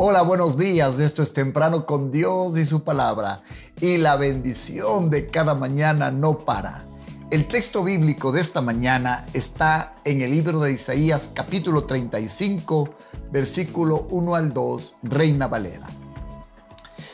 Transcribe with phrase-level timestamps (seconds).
[0.00, 1.00] Hola, buenos días.
[1.00, 3.42] Esto es Temprano con Dios y su palabra.
[3.80, 6.86] Y la bendición de cada mañana no para.
[7.32, 12.90] El texto bíblico de esta mañana está en el libro de Isaías capítulo 35,
[13.32, 15.88] versículo 1 al 2, Reina Valera.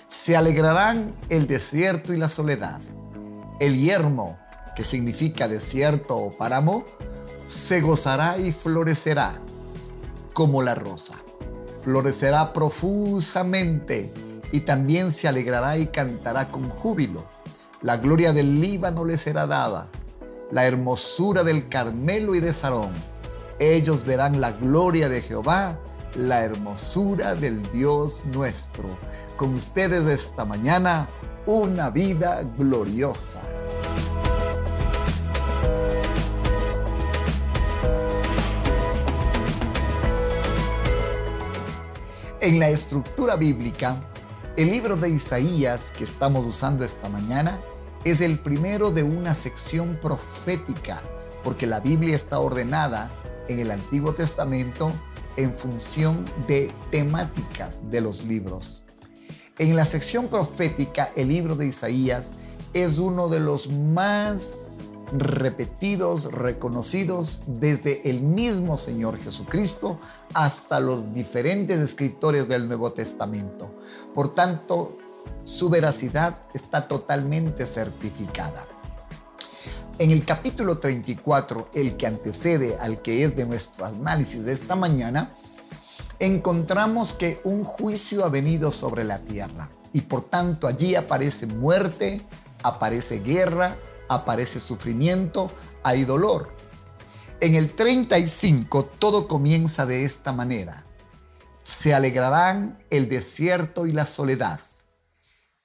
[0.07, 2.83] Se alegrarán el desierto y la soledad.
[3.61, 4.37] El yermo,
[4.77, 6.85] que significa desierto o páramo,
[7.47, 9.41] se gozará y florecerá
[10.35, 11.15] como la rosa
[11.85, 14.13] florecerá profusamente
[14.51, 17.25] y también se alegrará y cantará con júbilo.
[17.83, 19.89] La gloria del Líbano le será dada,
[20.51, 22.93] la hermosura del Carmelo y de Sarón.
[23.59, 25.79] Ellos verán la gloria de Jehová,
[26.17, 28.85] la hermosura del Dios nuestro.
[29.37, 31.07] Con ustedes esta mañana,
[31.47, 33.43] una vida gloriosa.
[42.45, 43.97] En la estructura bíblica,
[44.59, 47.59] el libro de Isaías que estamos usando esta mañana
[48.05, 51.01] es el primero de una sección profética,
[51.43, 53.11] porque la Biblia está ordenada
[53.49, 54.93] en el Antiguo Testamento
[55.39, 58.85] en función de temáticas de los libros.
[59.57, 62.35] En la sección profética, el libro de Isaías
[62.75, 64.67] es uno de los más
[65.15, 69.99] repetidos, reconocidos desde el mismo Señor Jesucristo
[70.33, 73.75] hasta los diferentes escritores del Nuevo Testamento.
[74.15, 74.99] Por tanto,
[75.45, 78.67] su veracidad está totalmente certificada.
[79.99, 84.75] En el capítulo 34, el que antecede al que es de nuestro análisis de esta
[84.75, 85.35] mañana,
[86.19, 92.21] encontramos que un juicio ha venido sobre la tierra y por tanto allí aparece muerte,
[92.65, 93.77] aparece guerra,
[94.15, 95.51] aparece sufrimiento,
[95.83, 96.55] hay dolor.
[97.41, 100.87] En el 35 todo comienza de esta manera.
[101.63, 104.61] Se alegrarán el desierto y la soledad.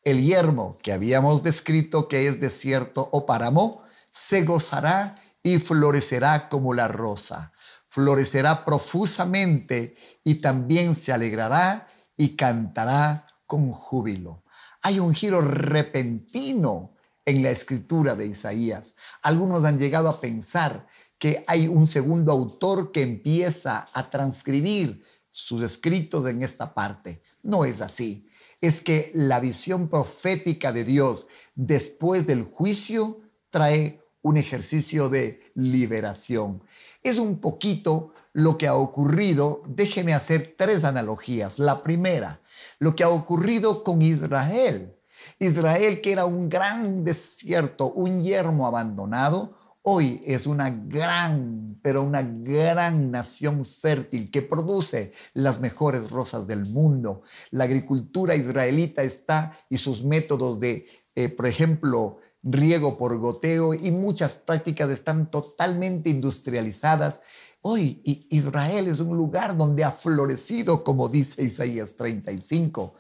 [0.04, 6.74] El yermo que habíamos descrito que es desierto o páramo, se gozará y florecerá como
[6.74, 7.54] la rosa.
[7.88, 11.88] Florecerá profusamente y también se alegrará
[12.18, 14.44] y cantará con júbilo.
[14.84, 16.94] Hay un giro repentino
[17.26, 18.96] en la escritura de Isaías.
[19.22, 20.88] Algunos han llegado a pensar
[21.18, 27.22] que hay un segundo autor que empieza a transcribir sus escritos en esta parte.
[27.44, 28.28] No es así.
[28.62, 36.64] Es que la visión profética de Dios después del juicio trae un ejercicio de liberación.
[37.04, 39.62] Es un poquito lo que ha ocurrido.
[39.68, 41.60] Déjeme hacer tres analogías.
[41.60, 42.42] La primera,
[42.80, 44.99] lo que ha ocurrido con Israel.
[45.40, 52.22] Israel, que era un gran desierto, un yermo abandonado, hoy es una gran, pero una
[52.22, 57.22] gran nación fértil que produce las mejores rosas del mundo.
[57.52, 60.86] La agricultura israelita está y sus métodos de,
[61.16, 67.22] eh, por ejemplo, riego por goteo y muchas prácticas están totalmente industrializadas.
[67.62, 72.94] Hoy Israel es un lugar donde ha florecido, como dice Isaías 35.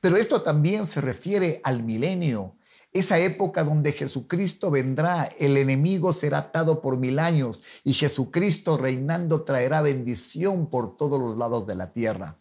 [0.00, 2.56] Pero esto también se refiere al milenio,
[2.94, 9.42] esa época donde Jesucristo vendrá, el enemigo será atado por mil años y Jesucristo reinando
[9.42, 12.38] traerá bendición por todos los lados de la tierra.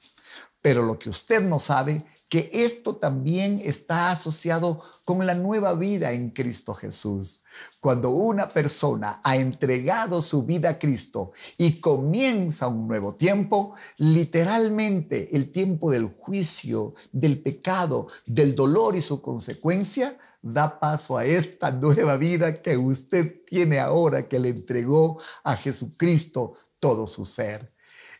[0.61, 6.13] Pero lo que usted no sabe que esto también está asociado con la nueva vida
[6.13, 7.43] en Cristo Jesús.
[7.79, 15.35] Cuando una persona ha entregado su vida a Cristo y comienza un nuevo tiempo, literalmente
[15.35, 21.69] el tiempo del juicio, del pecado, del dolor y su consecuencia, da paso a esta
[21.69, 27.71] nueva vida que usted tiene ahora que le entregó a Jesucristo todo su ser.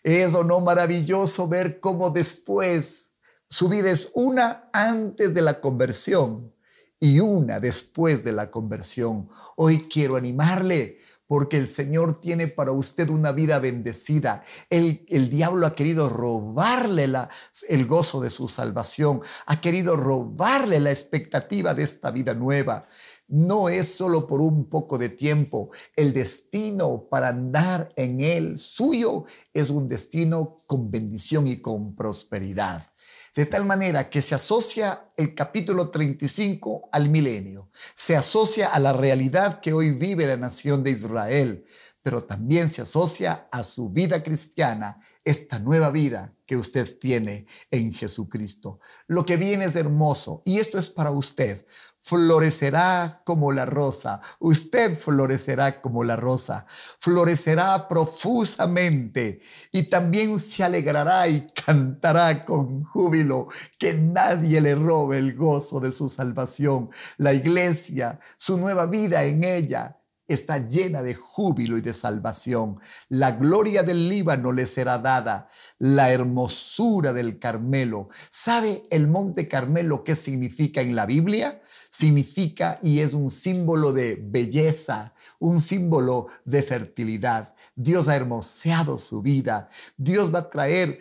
[0.03, 3.12] ¿Es o no maravilloso ver cómo después
[3.53, 6.51] su vida es una antes de la conversión
[6.99, 9.29] y una después de la conversión.
[9.57, 10.97] Hoy quiero animarle
[11.27, 14.41] porque el Señor tiene para usted una vida bendecida.
[14.71, 17.29] El, el diablo ha querido robarle la,
[17.69, 22.87] el gozo de su salvación, ha querido robarle la expectativa de esta vida nueva.
[23.27, 25.71] No es solo por un poco de tiempo.
[25.95, 32.93] El destino para andar en él suyo es un destino con bendición y con prosperidad
[33.35, 38.93] de tal manera que se asocia el capítulo 35 al milenio, se asocia a la
[38.93, 41.65] realidad que hoy vive la nación de Israel,
[42.03, 47.93] pero también se asocia a su vida cristiana, esta nueva vida que usted tiene en
[47.93, 48.79] Jesucristo.
[49.07, 51.65] Lo que viene es hermoso y esto es para usted.
[52.03, 54.21] Florecerá como la rosa.
[54.39, 56.65] Usted florecerá como la rosa.
[56.99, 59.39] Florecerá profusamente
[59.71, 63.47] y también se alegrará y cantará con júbilo.
[63.79, 66.89] Que nadie le robe el gozo de su salvación.
[67.17, 69.97] La iglesia, su nueva vida en ella
[70.27, 72.79] está llena de júbilo y de salvación.
[73.07, 75.47] La gloria del Líbano le será dada,
[75.79, 78.09] la hermosura del Carmelo.
[78.29, 81.61] ¿Sabe el monte Carmelo qué significa en la Biblia?
[81.95, 87.53] Significa y es un símbolo de belleza, un símbolo de fertilidad.
[87.75, 89.69] Dios ha hermoseado su vida.
[89.95, 90.99] Dios va a traer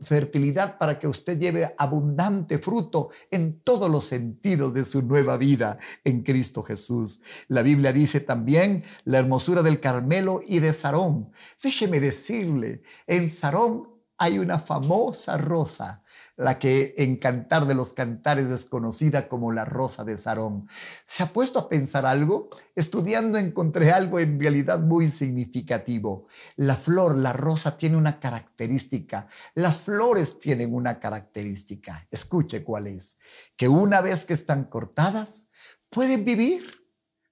[0.00, 5.78] fertilidad para que usted lleve abundante fruto en todos los sentidos de su nueva vida
[6.02, 7.20] en Cristo Jesús.
[7.48, 11.30] La Biblia dice también la hermosura del Carmelo y de Sarón.
[11.62, 13.93] Déjeme decirle, en Sarón
[14.24, 16.02] hay una famosa rosa
[16.36, 20.66] la que en Cantar de los Cantares es conocida como la Rosa de Sarón.
[21.06, 22.48] ¿Se ha puesto a pensar algo?
[22.74, 26.26] Estudiando encontré algo en realidad muy significativo.
[26.56, 29.28] La flor, la rosa, tiene una característica.
[29.54, 32.06] Las flores tienen una característica.
[32.10, 33.18] Escuche cuál es.
[33.56, 35.48] Que una vez que están cortadas,
[35.90, 36.82] pueden vivir.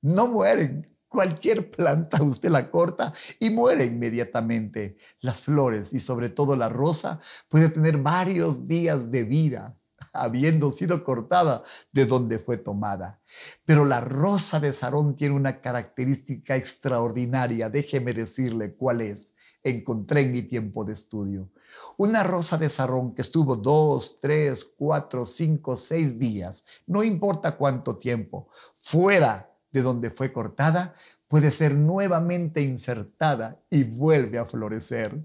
[0.02, 4.96] No mueren, Cualquier planta usted la corta y muere inmediatamente.
[5.20, 7.20] Las flores y sobre todo la rosa
[7.50, 9.76] puede tener varios días de vida
[10.14, 11.62] habiendo sido cortada
[11.92, 13.20] de donde fue tomada.
[13.66, 17.68] Pero la rosa de Sarón tiene una característica extraordinaria.
[17.68, 19.34] Déjeme decirle cuál es.
[19.62, 21.50] Encontré en mi tiempo de estudio.
[21.98, 27.98] Una rosa de Sarón que estuvo dos, tres, cuatro, cinco, seis días, no importa cuánto
[27.98, 30.94] tiempo, fuera de donde fue cortada
[31.28, 35.18] puede ser nuevamente insertada y vuelve a florecer.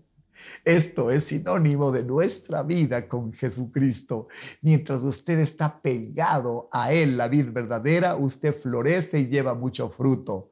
[0.63, 4.27] Esto es sinónimo de nuestra vida con Jesucristo.
[4.61, 10.51] Mientras usted está pegado a Él, la vid verdadera, usted florece y lleva mucho fruto.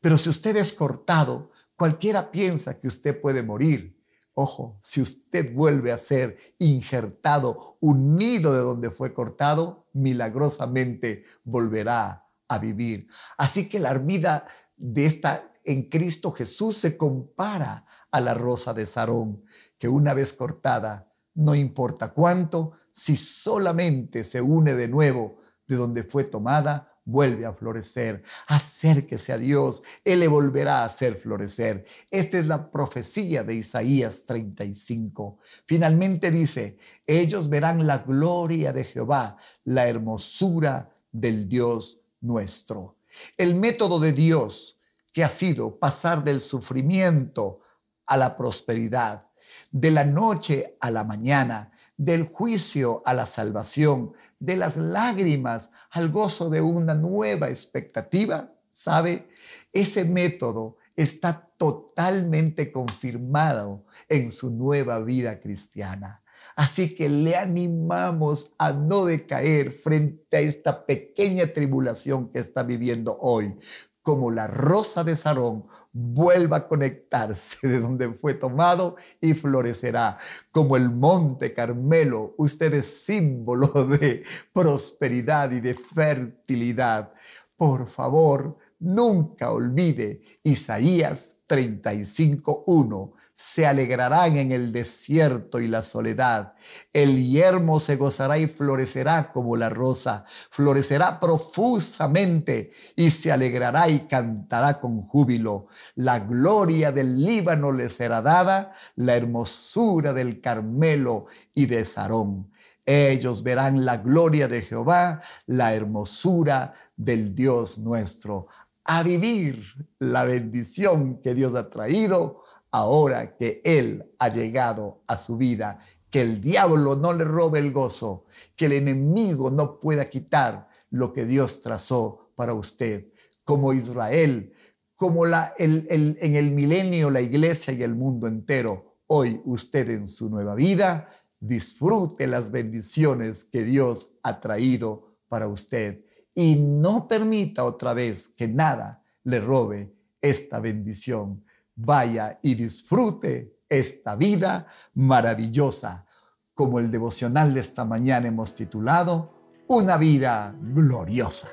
[0.00, 3.98] Pero si usted es cortado, cualquiera piensa que usted puede morir.
[4.34, 12.21] Ojo, si usted vuelve a ser injertado, unido de donde fue cortado, milagrosamente volverá
[12.58, 13.06] vivir.
[13.36, 14.46] Así que la vida
[14.76, 19.44] de esta en Cristo Jesús se compara a la rosa de Sarón,
[19.78, 26.02] que una vez cortada, no importa cuánto, si solamente se une de nuevo de donde
[26.02, 28.22] fue tomada, vuelve a florecer.
[28.46, 31.84] Acérquese a Dios, Él le volverá a hacer florecer.
[32.10, 35.38] Esta es la profecía de Isaías 35.
[35.66, 36.76] Finalmente dice,
[37.06, 42.96] ellos verán la gloria de Jehová, la hermosura del Dios nuestro.
[43.36, 44.78] El método de Dios
[45.12, 47.60] que ha sido pasar del sufrimiento
[48.06, 49.28] a la prosperidad,
[49.70, 56.10] de la noche a la mañana, del juicio a la salvación, de las lágrimas al
[56.10, 59.28] gozo de una nueva expectativa, ¿sabe?
[59.72, 66.21] Ese método está totalmente confirmado en su nueva vida cristiana.
[66.56, 73.16] Así que le animamos a no decaer frente a esta pequeña tribulación que está viviendo
[73.20, 73.56] hoy.
[74.02, 80.18] Como la rosa de Sarón vuelva a conectarse de donde fue tomado y florecerá.
[80.50, 87.12] Como el monte Carmelo, usted es símbolo de prosperidad y de fertilidad.
[87.56, 93.12] Por favor, Nunca olvide Isaías 35.1.
[93.32, 96.54] Se alegrarán en el desierto y la soledad.
[96.92, 100.24] El yermo se gozará y florecerá como la rosa.
[100.50, 105.68] Florecerá profusamente y se alegrará y cantará con júbilo.
[105.94, 112.50] La gloria del Líbano le será dada, la hermosura del Carmelo y de Sarón.
[112.84, 118.48] Ellos verán la gloria de Jehová, la hermosura del Dios nuestro
[118.84, 119.62] a vivir
[119.98, 125.78] la bendición que Dios ha traído ahora que Él ha llegado a su vida.
[126.10, 131.12] Que el diablo no le robe el gozo, que el enemigo no pueda quitar lo
[131.12, 133.06] que Dios trazó para usted.
[133.44, 134.52] Como Israel,
[134.94, 140.54] como en el milenio la iglesia y el mundo entero, hoy usted en su nueva
[140.54, 141.08] vida
[141.40, 148.48] disfrute las bendiciones que Dios ha traído para usted y no permita otra vez que
[148.48, 151.44] nada le robe esta bendición.
[151.74, 156.06] Vaya y disfrute esta vida maravillosa,
[156.54, 161.48] como el devocional de esta mañana hemos titulado, Una vida gloriosa.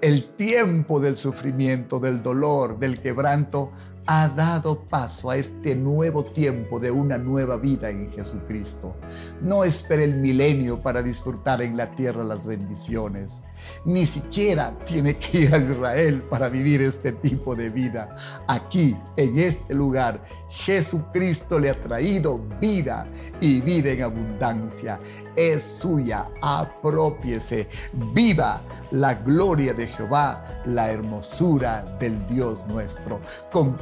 [0.00, 3.72] El tiempo del sufrimiento, del dolor, del quebranto
[4.06, 8.96] ha dado paso a este nuevo tiempo de una nueva vida en Jesucristo.
[9.40, 13.42] No espere el milenio para disfrutar en la tierra las bendiciones.
[13.84, 18.14] Ni siquiera tiene que ir a Israel para vivir este tipo de vida.
[18.48, 23.08] Aquí, en este lugar, Jesucristo le ha traído vida
[23.40, 25.00] y vida en abundancia.
[25.36, 27.68] Es suya, apropiese,
[28.12, 33.20] viva la gloria de Jehová, la hermosura del Dios nuestro.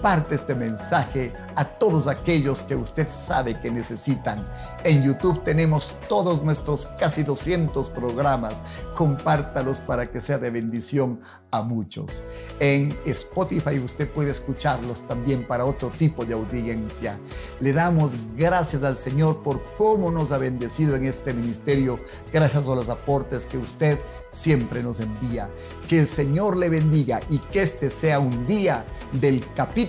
[0.08, 4.48] Este mensaje a todos aquellos que usted sabe que necesitan.
[4.82, 8.62] En YouTube tenemos todos nuestros casi 200 programas.
[8.94, 12.24] Compártalos para que sea de bendición a muchos.
[12.58, 17.18] En Spotify usted puede escucharlos también para otro tipo de audiencia.
[17.60, 21.98] Le damos gracias al Señor por cómo nos ha bendecido en este ministerio,
[22.32, 23.98] gracias a los aportes que usted
[24.30, 25.50] siempre nos envía.
[25.86, 29.44] Que el Señor le bendiga y que este sea un día del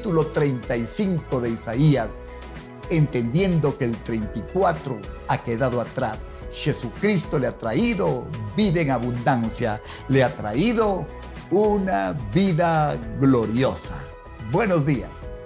[0.10, 2.22] capítulo 35 de Isaías,
[2.90, 6.30] entendiendo que el 34 ha quedado atrás.
[6.52, 8.26] Jesucristo le ha traído
[8.58, 11.06] vida en abundancia, le ha traído
[11.52, 14.00] una vida gloriosa.
[14.52, 15.39] Buenos días.